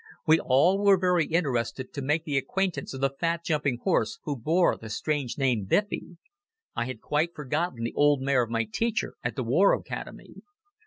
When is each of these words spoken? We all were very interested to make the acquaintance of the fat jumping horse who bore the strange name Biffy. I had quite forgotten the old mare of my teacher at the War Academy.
We 0.25 0.39
all 0.39 0.83
were 0.83 0.97
very 0.97 1.27
interested 1.27 1.93
to 1.93 2.01
make 2.01 2.23
the 2.25 2.35
acquaintance 2.35 2.91
of 2.95 3.01
the 3.01 3.13
fat 3.19 3.43
jumping 3.45 3.77
horse 3.83 4.17
who 4.23 4.35
bore 4.35 4.75
the 4.75 4.89
strange 4.89 5.37
name 5.37 5.65
Biffy. 5.65 6.17
I 6.75 6.85
had 6.85 7.01
quite 7.01 7.35
forgotten 7.35 7.83
the 7.83 7.93
old 7.93 8.19
mare 8.23 8.41
of 8.41 8.49
my 8.49 8.63
teacher 8.63 9.13
at 9.23 9.35
the 9.35 9.43
War 9.43 9.75
Academy. 9.75 10.41